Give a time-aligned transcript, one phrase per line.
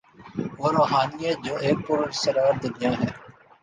[0.59, 3.09] وہ روحانیت جو ایک پراسرار دنیا ہے۔